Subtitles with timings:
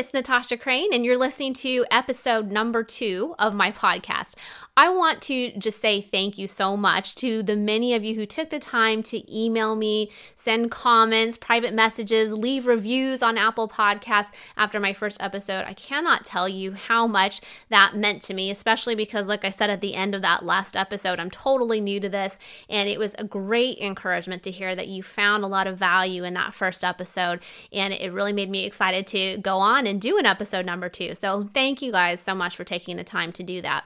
[0.00, 4.32] It's Natasha Crain, and you're listening to episode number two of my podcast.
[4.74, 8.24] I want to just say thank you so much to the many of you who
[8.24, 14.32] took the time to email me, send comments, private messages, leave reviews on Apple Podcasts
[14.56, 15.66] after my first episode.
[15.66, 19.68] I cannot tell you how much that meant to me, especially because, like I said
[19.68, 22.38] at the end of that last episode, I'm totally new to this,
[22.70, 26.24] and it was a great encouragement to hear that you found a lot of value
[26.24, 27.40] in that first episode,
[27.70, 31.14] and it really made me excited to go on and do an episode number two.
[31.14, 33.84] So, thank you guys so much for taking the time to do that.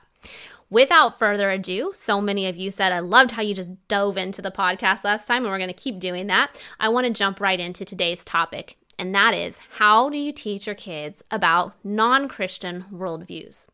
[0.70, 4.42] Without further ado, so many of you said, I loved how you just dove into
[4.42, 6.60] the podcast last time, and we're going to keep doing that.
[6.80, 10.66] I want to jump right into today's topic, and that is how do you teach
[10.66, 13.66] your kids about non Christian worldviews?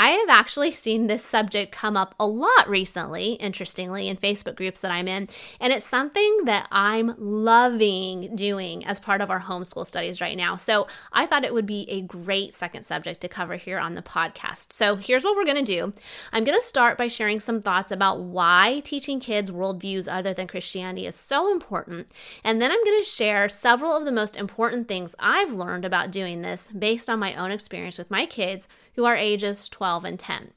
[0.00, 4.80] I have actually seen this subject come up a lot recently, interestingly, in Facebook groups
[4.80, 5.28] that I'm in.
[5.60, 10.56] And it's something that I'm loving doing as part of our homeschool studies right now.
[10.56, 14.00] So I thought it would be a great second subject to cover here on the
[14.00, 14.72] podcast.
[14.72, 15.92] So here's what we're going to do
[16.32, 20.46] I'm going to start by sharing some thoughts about why teaching kids worldviews other than
[20.46, 22.10] Christianity is so important.
[22.42, 26.10] And then I'm going to share several of the most important things I've learned about
[26.10, 28.66] doing this based on my own experience with my kids
[29.00, 30.50] who are ages 12 and 10.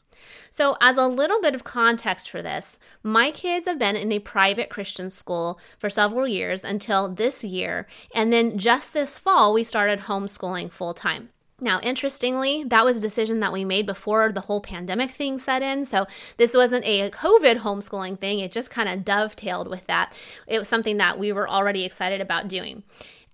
[0.52, 4.19] So, as a little bit of context for this, my kids have been in a
[4.19, 7.88] private Christian school for several years until this year.
[8.13, 11.30] And then just this fall, we started homeschooling full time.
[11.61, 15.61] Now, interestingly, that was a decision that we made before the whole pandemic thing set
[15.61, 15.85] in.
[15.85, 18.39] So, this wasn't a COVID homeschooling thing.
[18.39, 20.13] It just kind of dovetailed with that.
[20.47, 22.83] It was something that we were already excited about doing.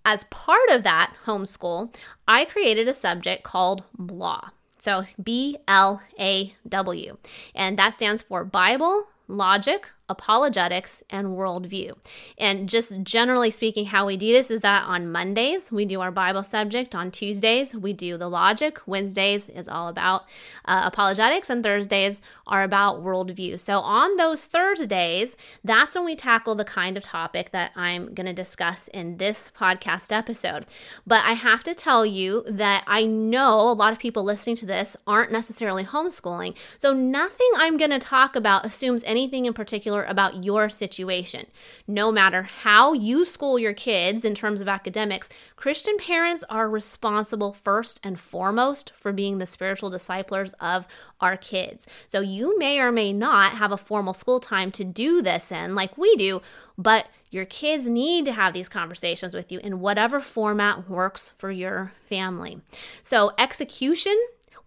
[0.05, 1.95] As part of that homeschool,
[2.27, 4.51] I created a subject called BLAW.
[4.79, 7.17] So B L A W.
[7.53, 11.95] And that stands for Bible, Logic, apologetics, and worldview.
[12.37, 16.11] And just generally speaking, how we do this is that on Mondays, we do our
[16.11, 16.95] Bible subject.
[16.95, 18.79] On Tuesdays, we do the logic.
[18.85, 20.25] Wednesdays is all about
[20.65, 23.59] uh, apologetics, and Thursdays are about worldview.
[23.59, 28.27] So on those Thursdays, that's when we tackle the kind of topic that I'm going
[28.27, 30.65] to discuss in this podcast episode.
[31.05, 34.65] But I have to tell you that I know a lot of people listening to
[34.65, 36.55] this aren't necessarily homeschooling.
[36.77, 41.47] So nothing I'm going to talk about assumes anything in particular about your situation.
[41.87, 47.53] No matter how you school your kids in terms of academics, Christian parents are responsible
[47.53, 50.87] first and foremost for being the spiritual disciplers of
[51.21, 51.85] our kids.
[52.07, 55.75] So you may or may not have a formal school time to do this in,
[55.75, 56.41] like we do,
[56.77, 61.51] but your kids need to have these conversations with you in whatever format works for
[61.51, 62.61] your family.
[63.03, 64.17] So, execution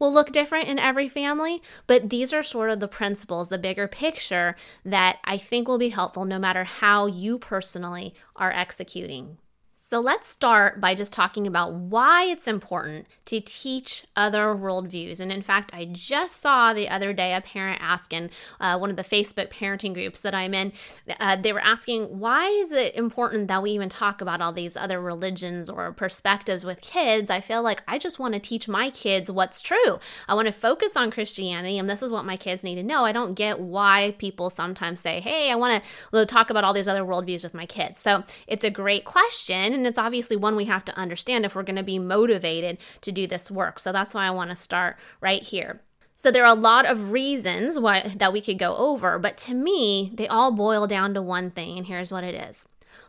[0.03, 3.87] will look different in every family, but these are sort of the principles, the bigger
[3.87, 9.39] picture that I think will be helpful no matter how you personally are executing.
[9.93, 15.21] So let's start by just talking about why it's important to teach other worldviews.
[15.21, 18.97] And in fact, I just saw the other day a parent asking uh, one of
[18.97, 20.73] the Facebook parenting groups that I'm in,
[21.21, 24.79] uh, they were asking, why is it important that we even talk about all these
[24.79, 27.29] other religions or perspectives with kids?
[27.29, 30.01] I feel like I just want to teach my kids what's true.
[30.27, 33.05] I want to focus on Christianity, and this is what my kids need to know.
[33.05, 36.89] I don't get why people sometimes say, hey, I want to talk about all these
[36.89, 38.01] other worldviews with my kids.
[38.01, 41.65] So it's a great question and it's obviously one we have to understand if we're
[41.65, 43.81] going to be motivated to do this work.
[43.81, 45.81] So that's why I want to start right here.
[46.15, 49.55] So there are a lot of reasons why that we could go over, but to
[49.55, 52.65] me, they all boil down to one thing, and here's what it is.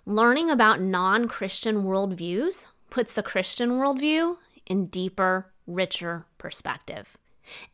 [0.07, 7.15] Learning about non-Christian worldviews puts the Christian worldview in deeper, richer perspective.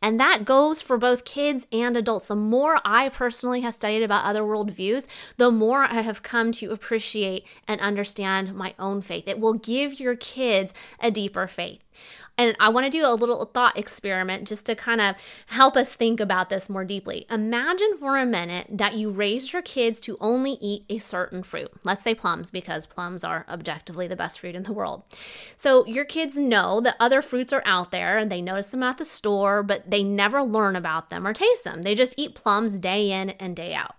[0.02, 2.28] And that goes for both kids and adults.
[2.28, 6.70] The more I personally have studied about other worldviews, the more I have come to
[6.70, 9.28] appreciate and understand my own faith.
[9.28, 11.80] It will give your kids a deeper faith.
[12.40, 15.14] And I want to do a little thought experiment just to kind of
[15.48, 17.26] help us think about this more deeply.
[17.28, 21.70] Imagine for a minute that you raised your kids to only eat a certain fruit.
[21.84, 25.02] Let's say plums, because plums are objectively the best fruit in the world.
[25.58, 28.96] So your kids know that other fruits are out there and they notice them at
[28.96, 31.82] the store, but they never learn about them or taste them.
[31.82, 33.96] They just eat plums day in and day out.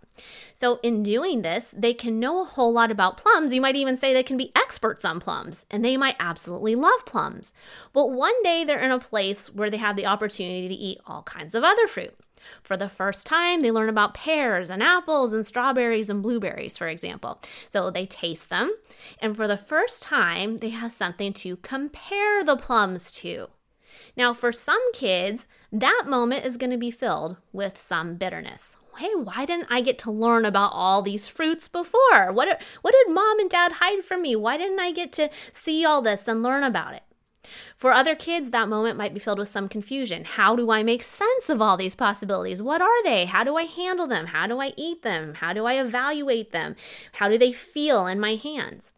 [0.61, 3.51] So, in doing this, they can know a whole lot about plums.
[3.51, 7.03] You might even say they can be experts on plums, and they might absolutely love
[7.07, 7.51] plums.
[7.93, 11.23] But one day they're in a place where they have the opportunity to eat all
[11.23, 12.13] kinds of other fruit.
[12.61, 16.87] For the first time, they learn about pears and apples and strawberries and blueberries, for
[16.87, 17.41] example.
[17.69, 18.71] So they taste them,
[19.17, 23.47] and for the first time, they have something to compare the plums to.
[24.15, 29.13] Now, for some kids, that moment is going to be filled with some bitterness hey,
[29.15, 32.31] why didn't I get to learn about all these fruits before?
[32.31, 34.35] What, what did mom and dad hide from me?
[34.35, 37.03] Why didn't I get to see all this and learn about it?
[37.75, 40.23] For other kids, that moment might be filled with some confusion.
[40.23, 42.61] How do I make sense of all these possibilities?
[42.61, 43.25] What are they?
[43.25, 44.27] How do I handle them?
[44.27, 45.35] How do I eat them?
[45.35, 46.75] How do I evaluate them?
[47.13, 48.93] How do they feel in my hands?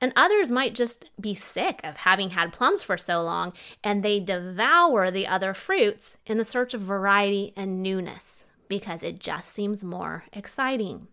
[0.00, 3.52] And others might just be sick of having had plums for so long
[3.82, 9.18] and they devour the other fruits in the search of variety and newness because it
[9.18, 11.08] just seems more exciting.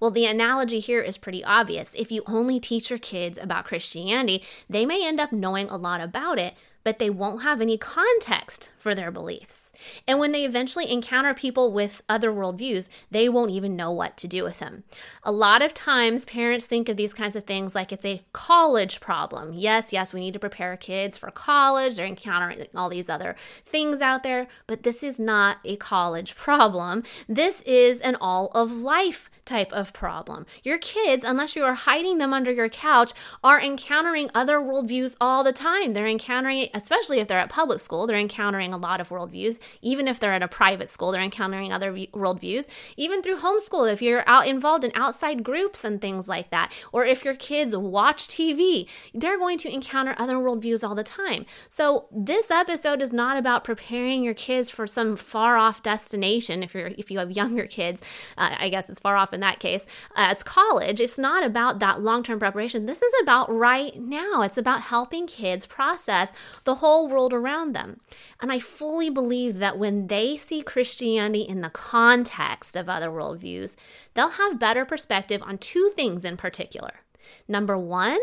[0.00, 1.94] Well, the analogy here is pretty obvious.
[1.94, 6.00] If you only teach your kids about Christianity, they may end up knowing a lot
[6.00, 6.54] about it,
[6.84, 9.71] but they won't have any context for their beliefs.
[10.06, 14.28] And when they eventually encounter people with other worldviews, they won't even know what to
[14.28, 14.84] do with them.
[15.22, 19.00] A lot of times, parents think of these kinds of things like it's a college
[19.00, 19.52] problem.
[19.52, 21.96] Yes, yes, we need to prepare kids for college.
[21.96, 27.02] They're encountering all these other things out there, but this is not a college problem.
[27.28, 30.46] This is an all of life type of problem.
[30.62, 33.12] Your kids, unless you are hiding them under your couch,
[33.42, 35.92] are encountering other worldviews all the time.
[35.92, 39.58] They're encountering, especially if they're at public school, they're encountering a lot of worldviews.
[39.80, 42.68] Even if they're at a private school, they're encountering other worldviews.
[42.96, 47.04] Even through homeschool, if you're out involved in outside groups and things like that, or
[47.04, 51.46] if your kids watch TV, they're going to encounter other worldviews all the time.
[51.68, 56.62] So this episode is not about preparing your kids for some far off destination.
[56.62, 58.02] If you're if you have younger kids,
[58.36, 59.86] uh, I guess it's far off in that case,
[60.16, 62.86] as college, it's not about that long term preparation.
[62.86, 64.42] This is about right now.
[64.42, 66.32] It's about helping kids process
[66.64, 68.00] the whole world around them.
[68.40, 73.76] And I fully believe that when they see Christianity in the context of other worldviews,
[74.14, 77.02] they'll have better perspective on two things in particular.
[77.46, 78.18] Number one,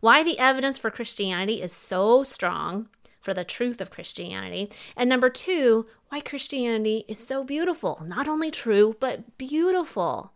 [0.00, 2.88] why the evidence for Christianity is so strong
[3.22, 4.70] for the truth of Christianity.
[4.96, 8.04] And number two, why Christianity is so beautiful.
[8.06, 10.32] Not only true, but beautiful.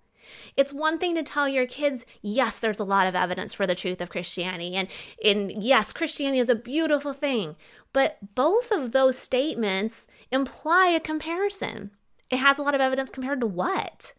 [0.57, 3.75] It's one thing to tell your kids, yes, there's a lot of evidence for the
[3.75, 4.89] truth of Christianity, and,
[5.25, 7.57] and yes, Christianity is a beautiful thing.
[7.93, 11.91] But both of those statements imply a comparison.
[12.31, 14.13] It has a lot of evidence compared to what?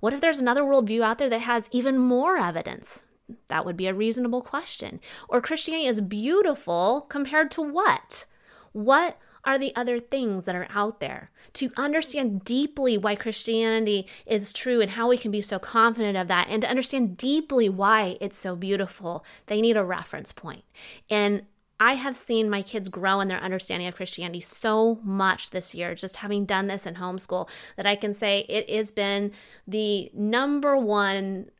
[0.00, 3.04] What if there's another worldview out there that has even more evidence?
[3.48, 5.00] That would be a reasonable question.
[5.28, 8.24] Or Christianity is beautiful compared to what?
[8.72, 11.30] What are the other things that are out there.
[11.54, 16.28] To understand deeply why Christianity is true and how we can be so confident of
[16.28, 20.64] that, and to understand deeply why it's so beautiful, they need a reference point.
[21.08, 21.42] And
[21.82, 25.94] I have seen my kids grow in their understanding of Christianity so much this year,
[25.94, 29.32] just having done this in homeschool, that I can say it has been
[29.66, 31.50] the number one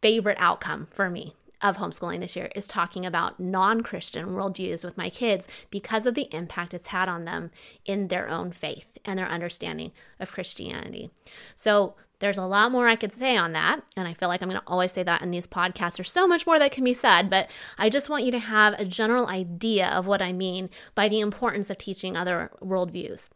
[0.00, 4.96] favorite outcome for me of homeschooling this year is talking about non Christian worldviews with
[4.96, 7.50] my kids because of the impact it's had on them
[7.84, 11.10] in their own faith and their understanding of Christianity.
[11.54, 13.80] So, there's a lot more I could say on that.
[13.96, 15.96] And I feel like I'm going to always say that in these podcasts.
[15.96, 18.74] There's so much more that can be said, but I just want you to have
[18.74, 23.28] a general idea of what I mean by the importance of teaching other worldviews.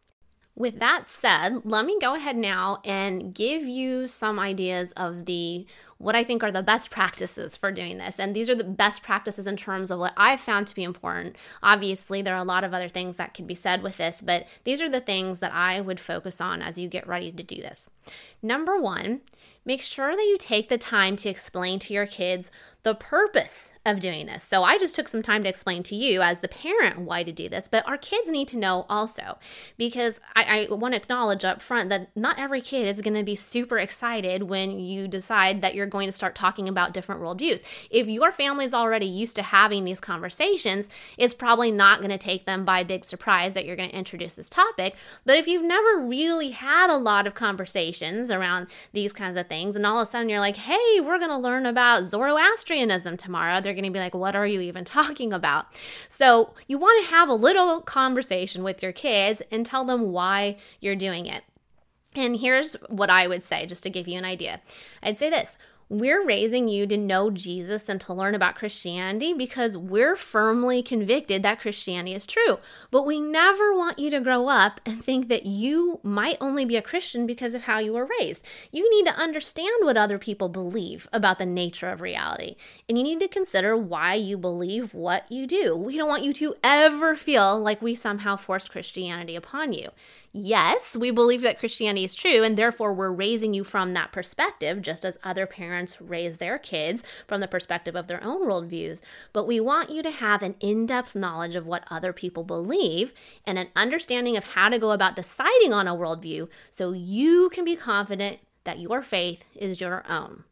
[0.54, 5.66] With that said, let me go ahead now and give you some ideas of the
[6.02, 8.18] what I think are the best practices for doing this.
[8.18, 11.36] And these are the best practices in terms of what I've found to be important.
[11.62, 14.46] Obviously, there are a lot of other things that can be said with this, but
[14.64, 17.56] these are the things that I would focus on as you get ready to do
[17.56, 17.88] this.
[18.42, 19.20] Number one,
[19.64, 22.50] make sure that you take the time to explain to your kids
[22.84, 24.42] the purpose of doing this.
[24.42, 27.32] So I just took some time to explain to you as the parent why to
[27.32, 29.38] do this, but our kids need to know also
[29.76, 33.22] because I, I want to acknowledge up front that not every kid is going to
[33.22, 37.62] be super excited when you decide that you're going to start talking about different worldviews.
[37.90, 42.18] If your family is already used to having these conversations, it's probably not going to
[42.18, 44.96] take them by big surprise that you're going to introduce this topic.
[45.24, 49.76] But if you've never really had a lot of conversations around these kinds of things,
[49.76, 53.60] and all of a sudden you're like, hey, we're going to learn about Zoroastrianism tomorrow,
[53.60, 55.66] they're going to be like, what are you even talking about?
[56.08, 60.56] So you want to have a little conversation with your kids and tell them why
[60.80, 61.44] you're doing it.
[62.14, 64.62] And here's what I would say, just to give you an idea.
[65.02, 65.58] I'd say this
[65.92, 71.42] we're raising you to know Jesus and to learn about Christianity because we're firmly convicted
[71.42, 72.58] that Christianity is true.
[72.90, 76.76] But we never want you to grow up and think that you might only be
[76.76, 78.42] a Christian because of how you were raised.
[78.70, 82.56] You need to understand what other people believe about the nature of reality.
[82.88, 85.76] And you need to consider why you believe what you do.
[85.76, 89.90] We don't want you to ever feel like we somehow forced Christianity upon you.
[90.34, 94.80] Yes, we believe that Christianity is true, and therefore we're raising you from that perspective,
[94.80, 99.02] just as other parents raise their kids from the perspective of their own worldviews.
[99.34, 103.12] But we want you to have an in depth knowledge of what other people believe
[103.44, 107.66] and an understanding of how to go about deciding on a worldview so you can
[107.66, 110.44] be confident that your faith is your own.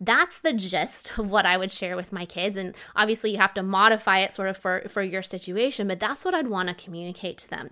[0.00, 2.56] That's the gist of what I would share with my kids.
[2.56, 6.24] And obviously, you have to modify it sort of for, for your situation, but that's
[6.24, 7.70] what I'd want to communicate to them.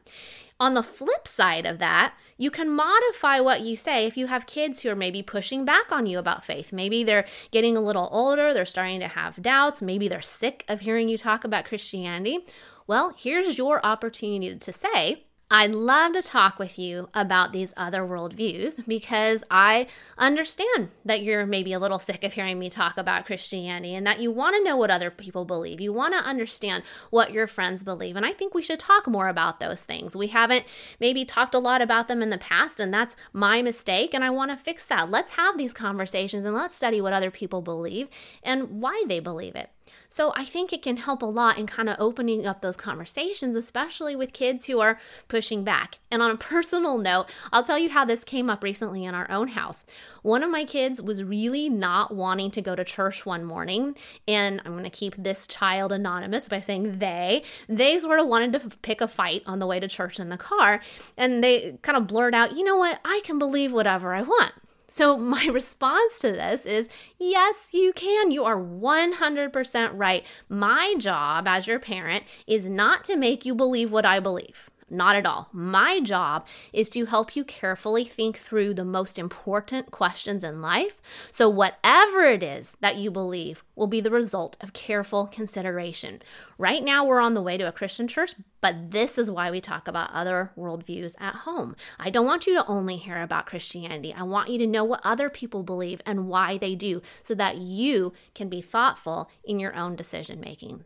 [0.59, 4.47] On the flip side of that, you can modify what you say if you have
[4.47, 6.73] kids who are maybe pushing back on you about faith.
[6.73, 10.81] Maybe they're getting a little older, they're starting to have doubts, maybe they're sick of
[10.81, 12.41] hearing you talk about Christianity.
[12.87, 18.03] Well, here's your opportunity to say, I'd love to talk with you about these other
[18.03, 19.87] worldviews because I
[20.19, 24.19] understand that you're maybe a little sick of hearing me talk about Christianity and that
[24.19, 25.81] you want to know what other people believe.
[25.81, 28.17] You want to understand what your friends believe.
[28.17, 30.17] And I think we should talk more about those things.
[30.17, 30.65] We haven't
[30.99, 34.15] maybe talked a lot about them in the past, and that's my mistake.
[34.15, 35.13] And I want to fix that.
[35.13, 38.09] Let's have these conversations and let's study what other people believe
[38.43, 39.71] and why they believe it.
[40.09, 43.57] So I think it can help a lot in kind of opening up those conversations,
[43.57, 45.99] especially with kids who are pushing back.
[46.11, 49.31] And on a personal note, I'll tell you how this came up recently in our
[49.31, 49.85] own house.
[50.23, 54.61] One of my kids was really not wanting to go to church one morning, and
[54.65, 57.45] I'm going to keep this child anonymous by saying they.
[57.69, 60.37] They sort of wanted to pick a fight on the way to church in the
[60.37, 60.81] car,
[61.17, 63.01] and they kind of blurred out, "You know what?
[63.05, 64.53] I can believe whatever I want."
[64.89, 66.89] So, my response to this is
[67.19, 68.31] yes, you can.
[68.31, 70.25] You are 100% right.
[70.49, 74.71] My job as your parent is not to make you believe what I believe.
[74.89, 75.49] Not at all.
[75.53, 81.03] My job is to help you carefully think through the most important questions in life.
[81.33, 86.21] So, whatever it is that you believe will be the result of careful consideration.
[86.57, 89.61] Right now, we're on the way to a Christian church, but this is why we
[89.61, 91.75] talk about other worldviews at home.
[91.99, 94.15] I don't want you to only hear about Christianity.
[94.17, 97.57] I want you to know what other people believe and why they do so that
[97.59, 100.85] you can be thoughtful in your own decision making.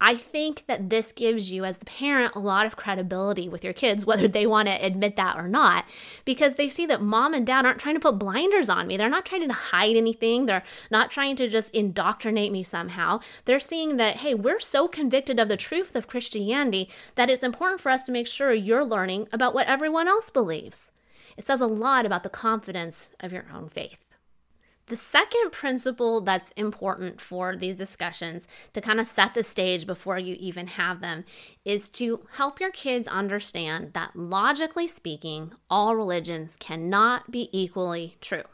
[0.00, 3.72] I think that this gives you, as the parent, a lot of credibility with your
[3.72, 5.88] kids, whether they want to admit that or not,
[6.26, 8.96] because they see that mom and dad aren't trying to put blinders on me.
[8.96, 10.44] They're not trying to hide anything.
[10.44, 13.20] They're not trying to just indoctrinate me somehow.
[13.46, 17.80] They're seeing that, hey, we're so convicted of the truth of Christianity that it's important
[17.80, 20.92] for us to make sure you're learning about what everyone else believes.
[21.36, 24.05] It says a lot about the confidence of your own faith.
[24.86, 30.18] The second principle that's important for these discussions to kind of set the stage before
[30.18, 31.24] you even have them
[31.64, 38.44] is to help your kids understand that logically speaking, all religions cannot be equally true.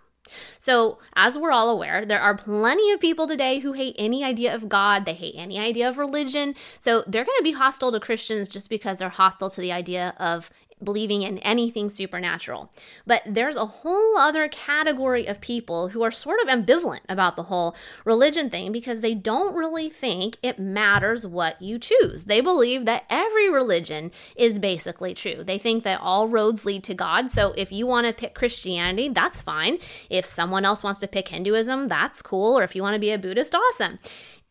[0.58, 4.54] So, as we're all aware, there are plenty of people today who hate any idea
[4.54, 5.04] of God.
[5.04, 6.54] They hate any idea of religion.
[6.80, 10.14] So, they're going to be hostile to Christians just because they're hostile to the idea
[10.18, 10.48] of
[10.84, 12.70] believing in anything supernatural.
[13.06, 17.44] But there's a whole other category of people who are sort of ambivalent about the
[17.44, 22.24] whole religion thing because they don't really think it matters what you choose.
[22.24, 25.44] They believe that every religion is basically true.
[25.44, 27.30] They think that all roads lead to God.
[27.30, 29.78] So if you want to pick Christianity, that's fine.
[30.10, 32.58] If someone else wants to pick Hinduism, that's cool.
[32.58, 33.98] Or if you want to be a Buddhist, awesome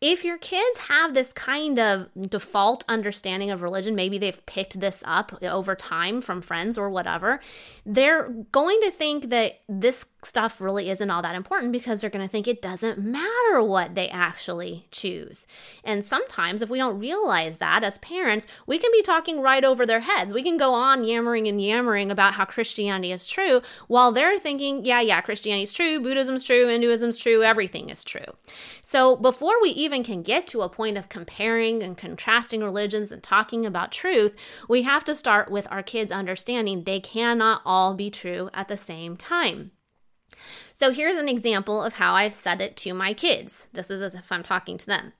[0.02, 5.00] if your kids have this kind of default understanding of religion, maybe they've picked this
[5.06, 7.40] up over time from friends or whatever,
[7.86, 12.26] they're going to think that this stuff really isn't all that important because they're going
[12.26, 15.46] to think it doesn't matter what they actually choose.
[15.84, 19.86] And sometimes, if we don't realize that as parents, we can be talking right over
[19.86, 20.32] their heads.
[20.32, 24.84] We can go on yammering and yammering about how Christianity is true while they're thinking,
[24.84, 28.24] yeah, yeah, Christianity's true, Buddhism's true, Hinduism's true, everything is true.
[28.82, 33.12] So before we even even can get to a point of comparing and contrasting religions
[33.12, 34.34] and talking about truth,
[34.66, 38.76] we have to start with our kids understanding they cannot all be true at the
[38.76, 39.70] same time.
[40.72, 43.68] So here's an example of how I've said it to my kids.
[43.74, 45.12] This is as if I'm talking to them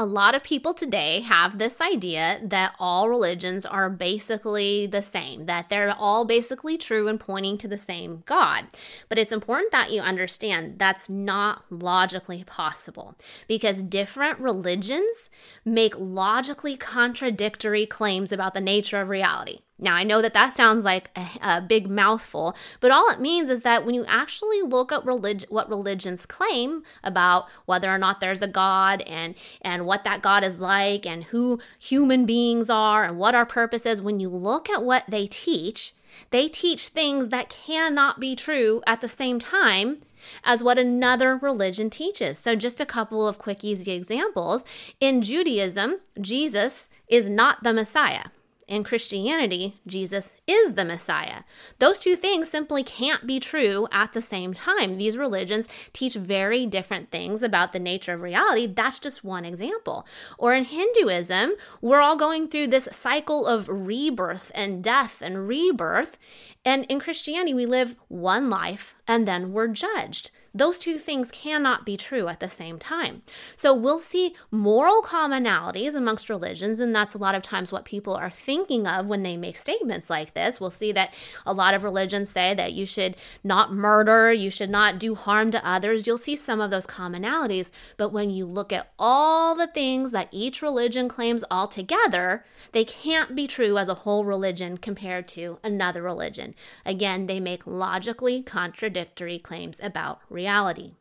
[0.00, 5.46] a lot of people today have this idea that all religions are basically the same,
[5.46, 8.66] that they're all basically true and pointing to the same God.
[9.08, 13.16] But it's important that you understand that's not logically possible
[13.48, 15.30] because different religions
[15.64, 19.62] make logically contradictory claims about the nature of reality.
[19.80, 23.48] Now, I know that that sounds like a, a, big mouthful, but all it means
[23.48, 28.18] is that when you actually look at relig- what religions claim about whether or not
[28.18, 33.04] there's a God and, and what that God is like and who human beings are
[33.04, 35.94] and what our purpose is, when you look at what they teach,
[36.30, 39.98] they teach things that cannot be true at the same time
[40.44, 42.38] as what another religion teaches.
[42.38, 44.64] So, just a couple of quick, easy examples.
[45.00, 48.24] In Judaism, Jesus is not the Messiah
[48.68, 51.42] in Christianity, Jesus is the Messiah.
[51.78, 54.98] Those two things simply can't be true at the same time.
[54.98, 58.66] These religions teach very different things about the nature of reality.
[58.66, 60.06] That's just one example.
[60.36, 66.18] Or in Hinduism, we're all going through this cycle of rebirth and death and rebirth.
[66.64, 70.30] And in Christianity, we live one life and then we're judged.
[70.54, 73.22] Those two things cannot be true at the same time.
[73.56, 78.14] So we'll see moral commonalities amongst religions, and that's a lot of times what people
[78.14, 80.60] are thinking of when they make statements like this.
[80.60, 81.12] We'll see that
[81.46, 85.50] a lot of religions say that you should not murder, you should not do harm
[85.50, 86.06] to others.
[86.06, 90.28] You'll see some of those commonalities, but when you look at all the things that
[90.30, 95.58] each religion claims all together, they can't be true as a whole religion compared to
[95.62, 96.54] another religion.
[96.84, 100.92] Again, they make logically contradictory claims about reality.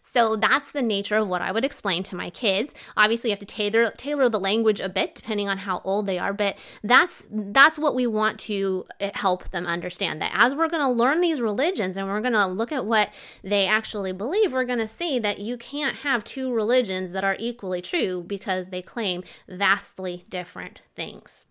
[0.00, 2.74] So that's the nature of what I would explain to my kids.
[2.96, 6.18] Obviously, you have to tailor tailor the language a bit depending on how old they
[6.18, 10.68] are, but that's that's what we want to eh, help them understand that as we're
[10.68, 13.10] going to learn these religions and we're going to look at what
[13.42, 17.36] they actually believe, we're going to see that you can't have two religions that are
[17.38, 21.44] equally true because they claim vastly different things.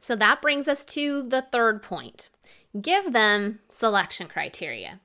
[0.00, 2.28] So that brings us to the third point.
[2.80, 5.00] Give them selection criteria.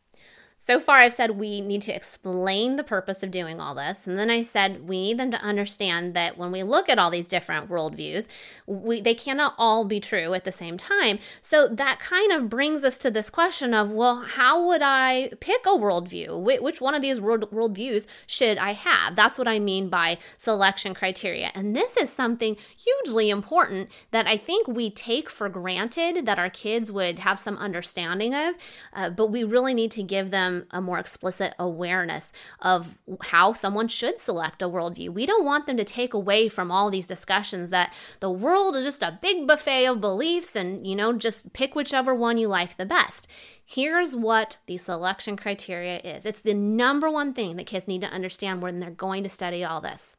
[0.63, 4.05] So far, I've said we need to explain the purpose of doing all this.
[4.05, 7.09] And then I said we need them to understand that when we look at all
[7.09, 8.27] these different worldviews,
[8.67, 11.17] we, they cannot all be true at the same time.
[11.41, 15.65] So that kind of brings us to this question of well, how would I pick
[15.65, 16.61] a worldview?
[16.61, 19.15] Which one of these world, worldviews should I have?
[19.15, 21.49] That's what I mean by selection criteria.
[21.55, 26.51] And this is something hugely important that I think we take for granted that our
[26.51, 28.53] kids would have some understanding of,
[28.93, 33.53] uh, but we really need to give them them a more explicit awareness of how
[33.53, 35.09] someone should select a worldview.
[35.09, 38.85] We don't want them to take away from all these discussions that the world is
[38.85, 42.77] just a big buffet of beliefs and, you know, just pick whichever one you like
[42.77, 43.27] the best.
[43.65, 48.07] Here's what the selection criteria is it's the number one thing that kids need to
[48.07, 50.17] understand when they're going to study all this.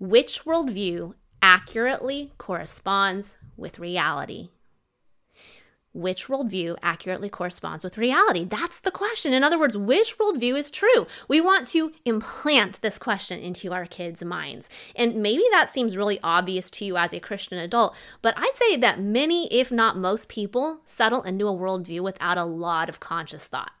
[0.00, 4.50] Which worldview accurately corresponds with reality?
[5.98, 8.44] Which worldview accurately corresponds with reality?
[8.44, 9.32] That's the question.
[9.32, 11.06] In other words, which worldview is true?
[11.28, 14.68] We want to implant this question into our kids' minds.
[14.96, 18.76] And maybe that seems really obvious to you as a Christian adult, but I'd say
[18.76, 23.46] that many, if not most people, settle into a worldview without a lot of conscious
[23.46, 23.72] thought.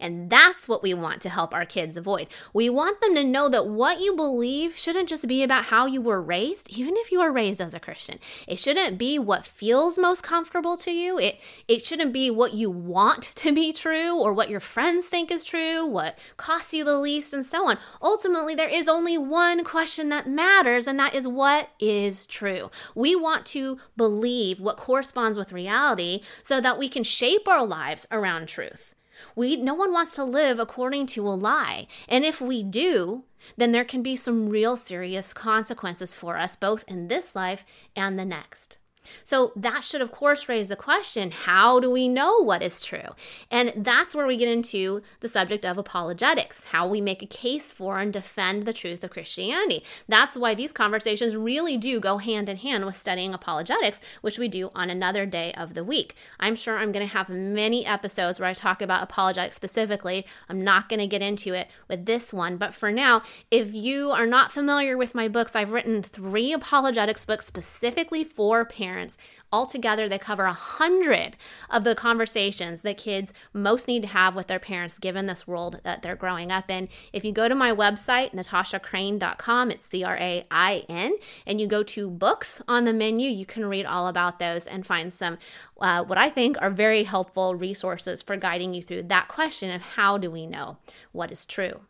[0.00, 2.28] And that's what we want to help our kids avoid.
[2.52, 6.00] We want them to know that what you believe shouldn't just be about how you
[6.00, 8.18] were raised, even if you were raised as a Christian.
[8.48, 11.18] It shouldn't be what feels most comfortable to you.
[11.18, 15.30] It it shouldn't be what you want to be true or what your friends think
[15.30, 17.78] is true, what costs you the least and so on.
[18.02, 22.70] Ultimately, there is only one question that matters and that is what is true.
[22.94, 28.06] We want to believe what corresponds with reality so that we can shape our lives
[28.10, 28.94] around truth.
[29.34, 31.86] We no one wants to live according to a lie.
[32.08, 33.24] And if we do,
[33.56, 37.64] then there can be some real serious consequences for us both in this life
[37.96, 38.79] and the next.
[39.24, 43.14] So that should, of course, raise the question how do we know what is true?
[43.50, 47.72] And that's where we get into the subject of apologetics, how we make a case
[47.72, 49.84] for and defend the truth of Christianity.
[50.08, 54.48] That's why these conversations really do go hand in hand with studying apologetics, which we
[54.48, 56.14] do on another day of the week.
[56.38, 60.26] I'm sure I'm going to have many episodes where I talk about apologetics specifically.
[60.48, 64.10] I'm not going to get into it with this one, but for now, if you
[64.10, 69.16] are not familiar with my books, I've written three apologetics books specifically for parents parents.
[69.52, 71.36] Altogether, they cover a hundred
[71.70, 75.80] of the conversations that kids most need to have with their parents given this world
[75.82, 76.88] that they're growing up in.
[77.12, 81.66] If you go to my website, natashacrain.com, it's C R A I N, and you
[81.66, 85.38] go to books on the menu, you can read all about those and find some
[85.80, 89.82] uh, what I think are very helpful resources for guiding you through that question of
[89.82, 90.76] how do we know
[91.12, 91.80] what is true.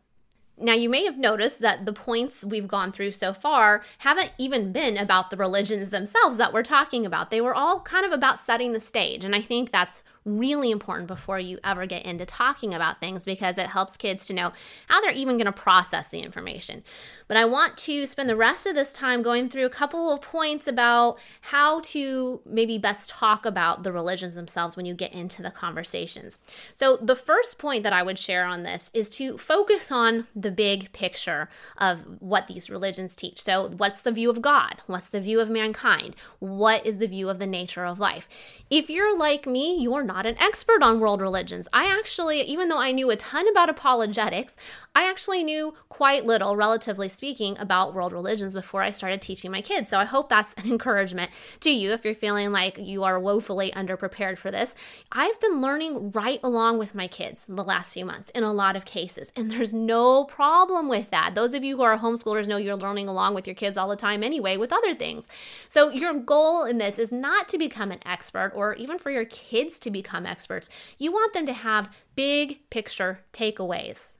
[0.60, 4.72] Now, you may have noticed that the points we've gone through so far haven't even
[4.72, 7.30] been about the religions themselves that we're talking about.
[7.30, 9.24] They were all kind of about setting the stage.
[9.24, 13.56] And I think that's really important before you ever get into talking about things because
[13.56, 14.52] it helps kids to know
[14.88, 16.82] how they're even going to process the information.
[17.26, 20.20] But I want to spend the rest of this time going through a couple of
[20.20, 25.42] points about how to maybe best talk about the religions themselves when you get into
[25.42, 26.38] the conversations.
[26.74, 30.50] So, the first point that I would share on this is to focus on the
[30.50, 33.40] big picture of what these religions teach.
[33.40, 34.78] So, what's the view of God?
[34.86, 36.16] What's the view of mankind?
[36.40, 38.28] What is the view of the nature of life?
[38.68, 41.68] If you're like me, you're not an expert on world religions.
[41.72, 44.56] I actually, even though I knew a ton about apologetics,
[44.92, 49.60] I actually knew quite little, relatively speaking, about world religions before I started teaching my
[49.60, 49.88] kids.
[49.88, 53.70] So I hope that's an encouragement to you if you're feeling like you are woefully
[53.70, 54.74] underprepared for this.
[55.12, 58.74] I've been learning right along with my kids the last few months in a lot
[58.74, 61.36] of cases, and there's no problem with that.
[61.36, 63.94] Those of you who are homeschoolers know you're learning along with your kids all the
[63.94, 65.28] time anyway with other things.
[65.68, 69.24] So your goal in this is not to become an expert or even for your
[69.26, 70.70] kids to become experts.
[70.98, 74.16] You want them to have big picture takeaways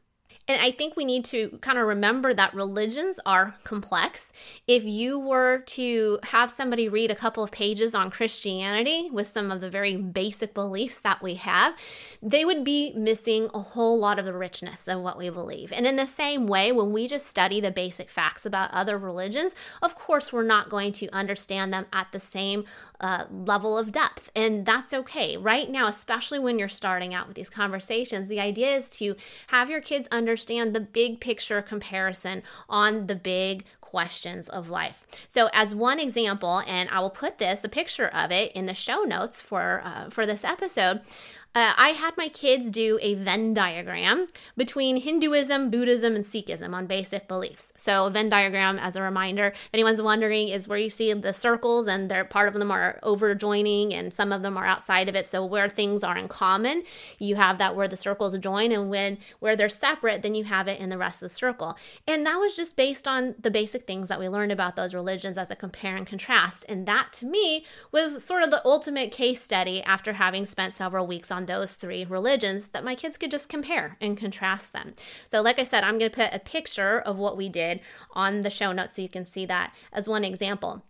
[0.51, 4.33] And I think we need to kind of remember that religions are complex.
[4.67, 9.53] If you were to have somebody read a couple of pages on Christianity with some
[9.53, 11.77] of the very basic beliefs that we have,
[12.21, 15.73] they would be missing a whole lot of the richness of what we believe.
[15.73, 19.55] And in the same way, when we just study the basic facts about other religions,
[19.81, 22.65] of course, we're not going to understand them at the same
[23.01, 24.33] uh, level of depth.
[24.35, 25.37] And that's okay.
[25.37, 29.15] Right now, especially when you're starting out with these conversations, the idea is to
[29.47, 35.05] have your kids understand understand the big picture comparison on the big questions of life.
[35.27, 38.75] So, as one example, and I will put this a picture of it in the
[38.75, 41.01] show notes for uh, for this episode
[41.53, 46.87] uh, I had my kids do a Venn diagram between Hinduism, Buddhism, and Sikhism on
[46.87, 47.73] basic beliefs.
[47.77, 51.33] So, a Venn diagram, as a reminder, if anyone's wondering, is where you see the
[51.33, 55.09] circles and they're part of them are over joining and some of them are outside
[55.09, 55.27] of it.
[55.27, 56.85] So, where things are in common,
[57.19, 60.69] you have that where the circles join, and when where they're separate, then you have
[60.69, 61.77] it in the rest of the circle.
[62.07, 65.37] And that was just based on the basic things that we learned about those religions
[65.37, 66.65] as a compare and contrast.
[66.69, 71.07] And that to me was sort of the ultimate case study after having spent several
[71.07, 74.93] weeks on on those three religions that my kids could just compare and contrast them.
[75.29, 77.81] So, like I said, I'm going to put a picture of what we did
[78.13, 80.83] on the show notes so you can see that as one example.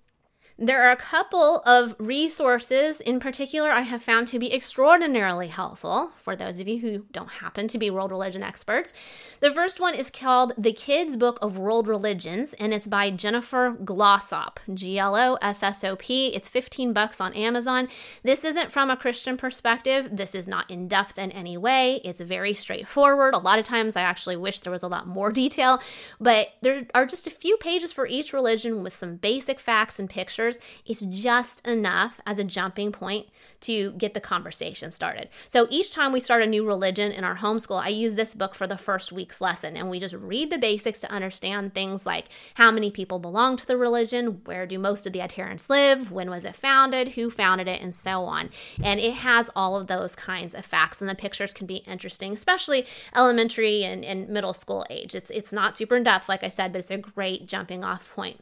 [0.62, 6.10] There are a couple of resources in particular I have found to be extraordinarily helpful
[6.18, 8.92] for those of you who don't happen to be world religion experts.
[9.40, 13.70] The first one is called The Kids Book of World Religions, and it's by Jennifer
[13.70, 16.26] Glossop, G L O S S O P.
[16.34, 17.88] It's 15 bucks on Amazon.
[18.22, 20.10] This isn't from a Christian perspective.
[20.12, 22.02] This is not in depth in any way.
[22.04, 23.32] It's very straightforward.
[23.32, 25.80] A lot of times I actually wish there was a lot more detail,
[26.20, 30.10] but there are just a few pages for each religion with some basic facts and
[30.10, 30.49] pictures
[30.86, 33.26] is just enough as a jumping point
[33.60, 35.28] to get the conversation started.
[35.48, 38.54] So each time we start a new religion in our homeschool, I use this book
[38.54, 42.26] for the first week's lesson and we just read the basics to understand things like
[42.54, 46.30] how many people belong to the religion, where do most of the adherents live, when
[46.30, 48.50] was it founded, who founded it, and so on.
[48.82, 52.32] And it has all of those kinds of facts, and the pictures can be interesting,
[52.32, 55.14] especially elementary and, and middle school age.
[55.14, 58.08] It's it's not super in depth, like I said, but it's a great jumping off
[58.14, 58.40] point.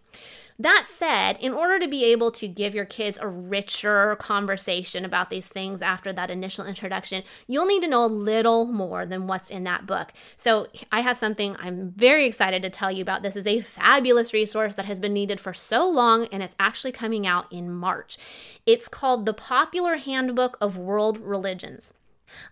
[0.60, 5.30] That said, in order to be able to give your kids a richer conversation about
[5.30, 9.50] these things after that initial introduction, you'll need to know a little more than what's
[9.50, 10.12] in that book.
[10.36, 13.22] So, I have something I'm very excited to tell you about.
[13.22, 16.92] This is a fabulous resource that has been needed for so long, and it's actually
[16.92, 18.18] coming out in March.
[18.66, 21.92] It's called The Popular Handbook of World Religions.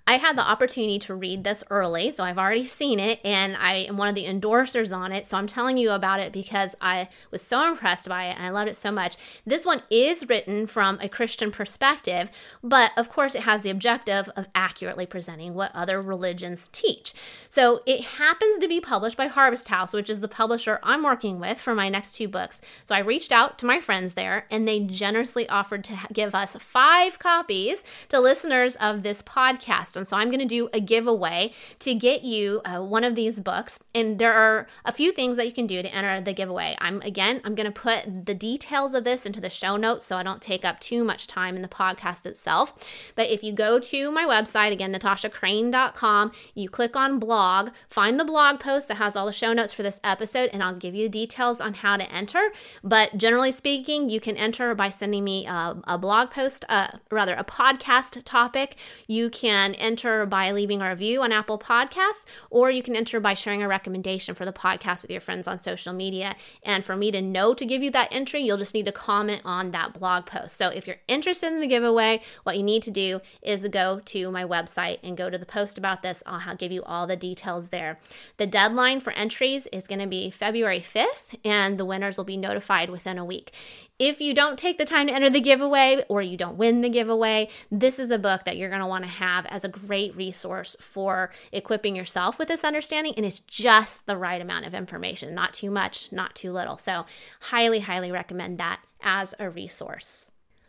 [0.06, 3.74] I had the opportunity to read this early, so I've already seen it and I
[3.88, 5.26] am one of the endorsers on it.
[5.26, 8.50] So I'm telling you about it because I was so impressed by it and I
[8.50, 9.16] loved it so much.
[9.44, 12.30] This one is written from a Christian perspective,
[12.62, 17.12] but of course it has the objective of accurately presenting what other religions teach.
[17.48, 21.40] So it happens to be published by Harvest House, which is the publisher I'm working
[21.40, 22.60] with for my next two books.
[22.84, 26.56] So I reached out to my friends there and they generously offered to give us
[26.60, 29.96] five copies to listeners of this podcast podcast.
[29.96, 33.40] And so I'm going to do a giveaway to get you uh, one of these
[33.40, 33.78] books.
[33.94, 36.76] And there are a few things that you can do to enter the giveaway.
[36.80, 40.16] I'm again, I'm going to put the details of this into the show notes so
[40.16, 42.74] I don't take up too much time in the podcast itself.
[43.14, 48.24] But if you go to my website, again, natashacrain.com, you click on blog, find the
[48.24, 51.08] blog post that has all the show notes for this episode, and I'll give you
[51.08, 52.52] details on how to enter.
[52.82, 57.34] But generally speaking, you can enter by sending me a, a blog post, uh, rather,
[57.34, 58.76] a podcast topic.
[59.06, 63.20] You can can enter by leaving a review on Apple Podcasts, or you can enter
[63.20, 66.36] by sharing a recommendation for the podcast with your friends on social media.
[66.62, 69.40] And for me to know to give you that entry, you'll just need to comment
[69.46, 70.58] on that blog post.
[70.58, 74.30] So if you're interested in the giveaway, what you need to do is go to
[74.30, 76.22] my website and go to the post about this.
[76.26, 77.98] I'll give you all the details there.
[78.36, 82.36] The deadline for entries is going to be February 5th, and the winners will be
[82.36, 83.52] notified within a week.
[83.98, 86.90] If you don't take the time to enter the giveaway or you don't win the
[86.90, 90.14] giveaway, this is a book that you're going to want to have as a great
[90.14, 93.14] resource for equipping yourself with this understanding.
[93.16, 96.76] And it's just the right amount of information, not too much, not too little.
[96.76, 97.06] So,
[97.40, 100.28] highly, highly recommend that as a resource.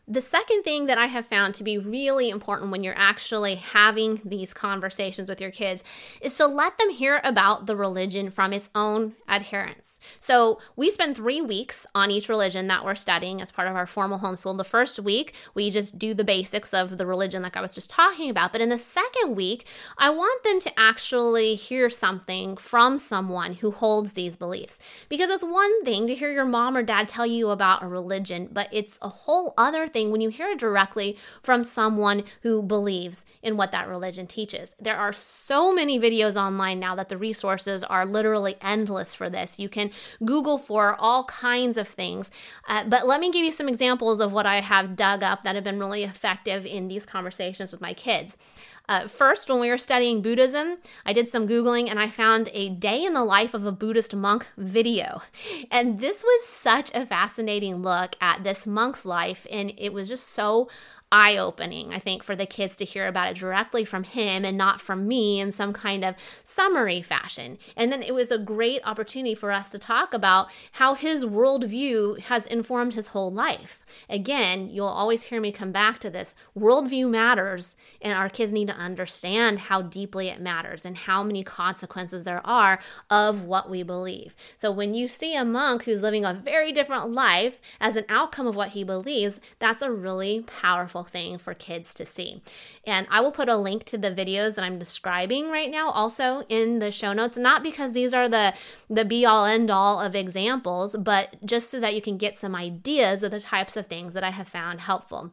[0.10, 4.22] The second thing that I have found to be really important when you're actually having
[4.24, 5.84] these conversations with your kids
[6.22, 10.00] is to let them hear about the religion from its own adherents.
[10.22, 13.86] So, we spend three weeks on each religion that we're studying as part of our
[13.86, 14.58] formal homeschool.
[14.58, 17.90] The first week, we just do the basics of the religion, like I was just
[17.90, 18.54] talking about.
[18.54, 19.68] But in the second week,
[19.98, 24.80] I want them to actually hear something from someone who holds these beliefs.
[25.10, 28.48] Because it's one thing to hear your mom or dad tell you about a religion,
[28.54, 33.26] but it's a whole other thing when you hear it directly from someone who believes
[33.42, 34.76] in what that religion teaches.
[34.80, 39.60] There are so many videos online now that the resources are literally endless for this.
[39.60, 39.92] You can
[40.24, 42.30] Google for all kinds of things.
[42.68, 45.56] Uh, but let me give you some examples of what I have dug up that
[45.56, 48.38] have been really effective in these conversations with my kids.
[48.90, 52.70] Uh, first, when we were studying Buddhism, I did some Googling and I found a
[52.70, 55.22] day in the life of a Buddhist monk video.
[55.70, 60.28] And this was such a fascinating look at this monk's life, and it was just
[60.28, 60.70] so
[61.12, 64.58] eye opening, I think, for the kids to hear about it directly from him and
[64.58, 67.58] not from me in some kind of summary fashion.
[67.78, 72.20] And then it was a great opportunity for us to talk about how his worldview
[72.22, 73.86] has informed his whole life.
[74.10, 78.68] Again, you'll always hear me come back to this worldview matters, and our kids need
[78.68, 83.82] to understand how deeply it matters and how many consequences there are of what we
[83.82, 84.36] believe.
[84.58, 88.46] So when you see a monk who's living a very different life as an outcome
[88.46, 92.42] of what he believes, that's a really powerful thing for kids to see.
[92.86, 96.44] And I will put a link to the videos that I'm describing right now also
[96.50, 98.54] in the show notes, not because these are the
[98.90, 102.56] the be all end all of examples, but just so that you can get some
[102.56, 105.32] ideas of the types of things that I have found helpful.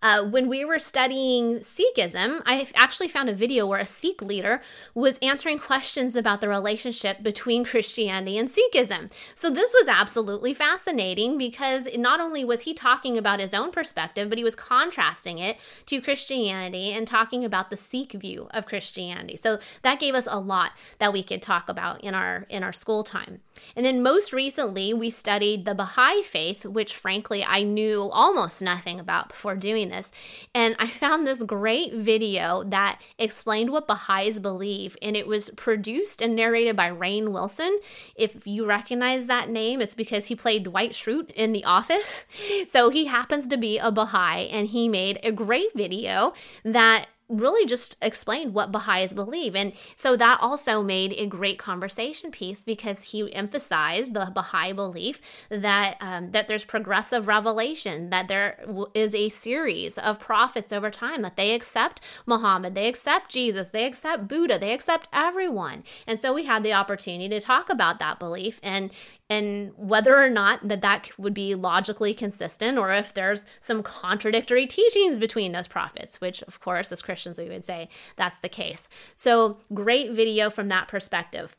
[0.00, 4.62] Uh, when we were studying Sikhism, I actually found a video where a Sikh leader
[4.94, 9.10] was answering questions about the relationship between Christianity and Sikhism.
[9.34, 14.28] So this was absolutely fascinating because not only was he talking about his own perspective,
[14.28, 19.34] but he was contrasting it to Christianity and talking about the Sikh view of Christianity.
[19.34, 22.72] So that gave us a lot that we could talk about in our in our
[22.72, 23.40] school time.
[23.74, 29.00] And then most recently, we studied the Baha'i faith, which frankly I knew almost nothing
[29.00, 30.10] about before doing this.
[30.54, 36.22] And I found this great video that explained what Baha'is believe, and it was produced
[36.22, 37.78] and narrated by Rainn Wilson.
[38.14, 42.26] If you recognize that name, it's because he played Dwight Schrute in The Office.
[42.66, 47.66] So he happens to be a Baha'i, and he made a great video that really
[47.66, 49.54] just explained what Baha'is believe.
[49.54, 55.20] And so that also made a great conversation piece because he emphasized the Baha'i belief
[55.50, 58.64] that um, that there's progressive revelation, that there
[58.94, 63.84] is a series of prophets over time, that they accept Muhammad, they accept Jesus, they
[63.84, 65.84] accept Buddha, they accept everyone.
[66.06, 68.90] And so we had the opportunity to talk about that belief and
[69.30, 74.66] and whether or not that that would be logically consistent or if there's some contradictory
[74.66, 78.88] teachings between those prophets which of course as christians we would say that's the case.
[79.14, 81.56] So great video from that perspective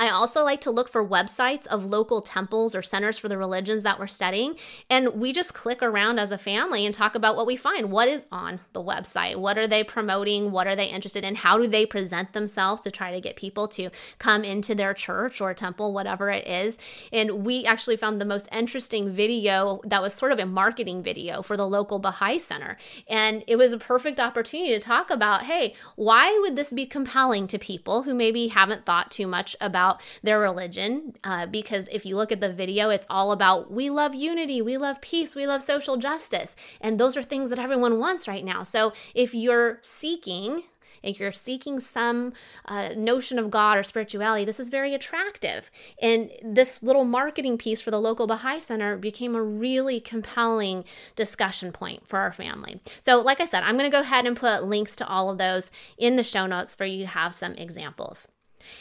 [0.00, 3.82] I also like to look for websites of local temples or centers for the religions
[3.82, 4.56] that we're studying.
[4.88, 7.92] And we just click around as a family and talk about what we find.
[7.92, 9.36] What is on the website?
[9.36, 10.52] What are they promoting?
[10.52, 11.34] What are they interested in?
[11.34, 15.38] How do they present themselves to try to get people to come into their church
[15.38, 16.78] or temple, whatever it is?
[17.12, 21.42] And we actually found the most interesting video that was sort of a marketing video
[21.42, 22.78] for the local Baha'i Center.
[23.06, 27.46] And it was a perfect opportunity to talk about hey, why would this be compelling
[27.48, 29.89] to people who maybe haven't thought too much about?
[29.90, 33.90] About their religion uh, because if you look at the video, it's all about we
[33.90, 36.56] love unity, we love peace, we love social justice.
[36.80, 38.62] And those are things that everyone wants right now.
[38.62, 40.64] So if you're seeking,
[41.02, 42.34] if you're seeking some
[42.66, 45.70] uh, notion of God or spirituality, this is very attractive.
[46.00, 50.84] And this little marketing piece for the local Baha'i Center became a really compelling
[51.16, 52.80] discussion point for our family.
[53.00, 55.38] So, like I said, I'm going to go ahead and put links to all of
[55.38, 58.28] those in the show notes for you to have some examples.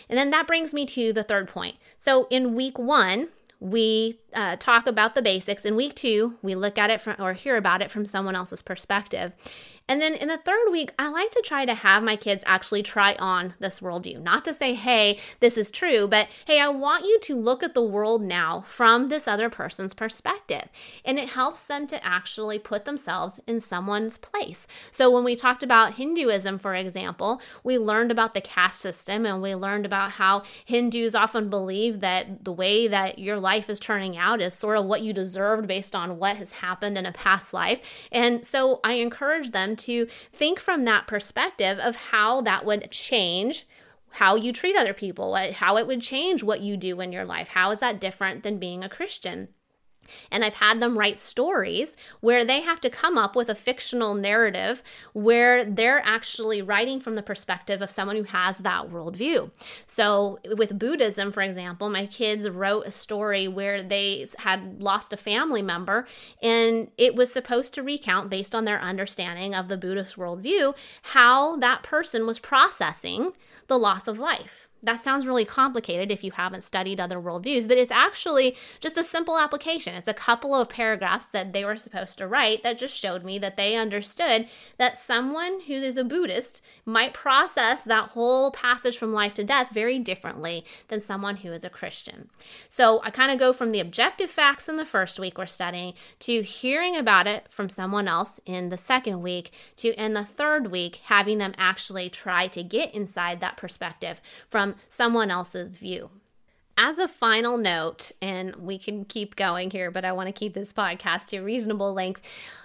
[0.08, 1.78] And then that brings me to the third point.
[1.98, 5.66] So in week one, we uh, talk about the basics.
[5.66, 8.62] In week two, we look at it from or hear about it from someone else's
[8.62, 9.34] perspective.
[9.90, 12.84] And then in the third week, I like to try to have my kids actually
[12.84, 14.22] try on this worldview.
[14.22, 17.74] Not to say, hey, this is true, but hey, I want you to look at
[17.74, 20.70] the world now from this other person's perspective.
[21.04, 24.68] And it helps them to actually put themselves in someone's place.
[24.92, 29.42] So when we talked about Hinduism, for example, we learned about the caste system and
[29.42, 34.16] we learned about how Hindus often believe that the way that your life is turning
[34.16, 37.56] out is sort of what you deserved based on what has happened in a past
[37.56, 37.82] life.
[38.12, 43.66] And so I encourage them to think from that perspective of how that would change
[44.14, 47.50] how you treat other people, how it would change what you do in your life.
[47.50, 49.50] How is that different than being a Christian?
[50.32, 54.14] And I've had them write stories where they have to come up with a fictional
[54.16, 59.52] narrative where they're actually writing from the perspective of someone who has that worldview.
[59.86, 65.18] So, with Buddhism, for example, my kids wrote a story where they had lost a
[65.18, 66.08] family member,
[66.42, 71.58] and it was supposed to recount, based on their understanding of the Buddhist worldview, how
[71.58, 73.34] that person was processing
[73.68, 77.78] the loss of life That sounds really complicated if you haven't studied other worldviews, but
[77.78, 79.94] it's actually just a simple application.
[79.94, 83.38] It's a couple of paragraphs that they were supposed to write that just showed me
[83.40, 89.14] that they understood that someone who is a Buddhist might process that whole passage from
[89.14, 92.30] life to death very differently than someone who is a Christian.
[92.70, 95.94] So I kind of go from the objective facts in the first week we're studying
[96.20, 100.72] to hearing about it from someone else in the second week to in the third
[100.72, 106.10] week having them actually try to get inside that perspective from from someone else's view.
[106.78, 110.54] As a final note, and we can keep going here, but I want to keep
[110.54, 112.22] this podcast to a reasonable length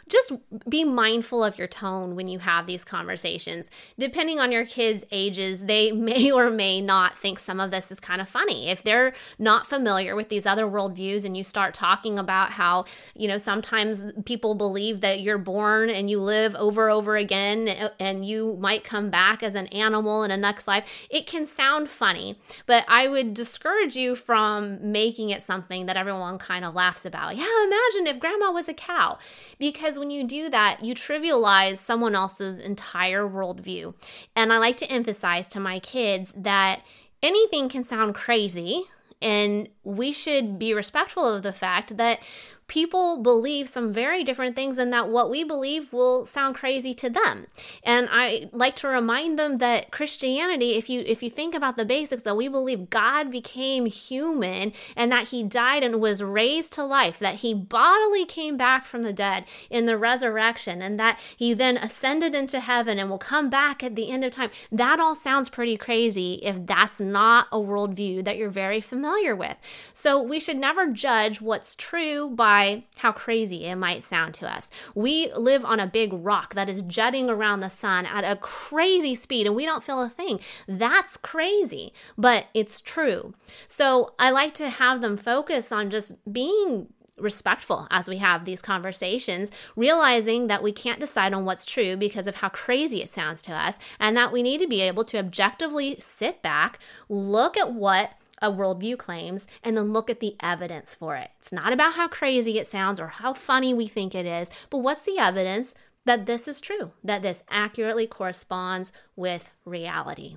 [0.09, 0.33] just
[0.69, 3.71] be mindful of your tone when you have these conversations.
[3.99, 8.01] Depending on your kids' ages, they may or may not think some of this is
[8.01, 8.69] kind of funny.
[8.69, 13.29] If they're not familiar with these other worldviews and you start talking about how, you
[13.29, 18.57] know, sometimes people believe that you're born and you live over over again and you
[18.61, 22.85] might come back as an animal in a next life, it can sound funny, but
[22.89, 27.37] I would discourage you from making it something that everyone kind of laughs about.
[27.37, 29.19] Yeah, imagine if grandma was a cow
[29.59, 33.95] because because when you do that, you trivialize someone else's entire worldview.
[34.35, 36.83] And I like to emphasize to my kids that
[37.23, 38.83] anything can sound crazy,
[39.23, 42.19] and we should be respectful of the fact that
[42.67, 47.11] people believe some very different things and that what we believe will sound crazy to
[47.11, 47.47] them.
[47.83, 51.85] And I like to remind them that Christianity, if you if you think about the
[51.85, 56.85] basics that we believe God became human and that he died and was raised to
[56.85, 61.53] life, that he bodily came back from the dead in the resurrection and that he
[61.53, 64.51] then ascended into heaven and will come back at the end of time.
[64.73, 69.57] That all sounds pretty crazy if that's not a worldview that you're very familiar with.
[69.93, 74.49] So we should never judge what's true by by how crazy it might sound to
[74.49, 74.71] us.
[74.95, 79.17] We live on a big rock that is jutting around the sun at a crazy
[79.17, 80.39] speed and we don't feel a thing.
[80.69, 83.35] That's crazy, but it's true.
[83.67, 86.87] So I like to have them focus on just being
[87.19, 92.29] respectful as we have these conversations, realizing that we can't decide on what's true because
[92.29, 95.19] of how crazy it sounds to us, and that we need to be able to
[95.19, 98.13] objectively sit back, look at what
[98.45, 101.31] a worldview claims and then look at the evidence for it.
[101.41, 104.79] It's not about how crazy it sounds or how funny we think it is, but
[104.79, 110.37] what's the evidence that this is true, that this accurately corresponds with reality.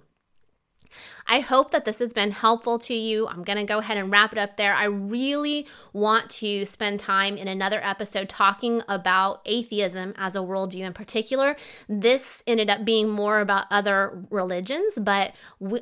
[1.28, 3.28] I hope that this has been helpful to you.
[3.28, 4.74] I'm going to go ahead and wrap it up there.
[4.74, 10.82] I really want to spend time in another episode talking about atheism as a worldview
[10.82, 11.56] in particular.
[11.90, 15.34] This ended up being more about other religions, but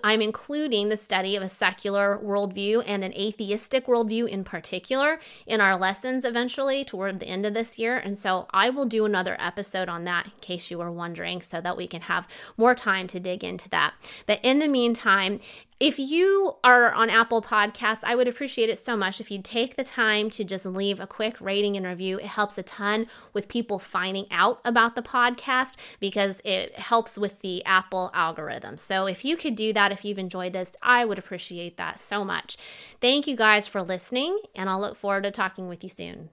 [0.03, 5.61] I'm including the study of a secular worldview and an atheistic worldview in particular in
[5.61, 7.97] our lessons eventually toward the end of this year.
[7.97, 11.61] And so I will do another episode on that in case you were wondering so
[11.61, 13.93] that we can have more time to dig into that.
[14.25, 15.39] But in the meantime, time.
[15.79, 19.75] If you are on Apple Podcasts, I would appreciate it so much if you'd take
[19.75, 22.17] the time to just leave a quick rating and review.
[22.17, 27.41] It helps a ton with people finding out about the podcast because it helps with
[27.41, 28.77] the Apple algorithm.
[28.77, 32.23] So if you could do that, if you've enjoyed this, I would appreciate that so
[32.23, 32.55] much.
[33.01, 36.29] Thank you guys for listening, and I'll look forward to talking with you soon.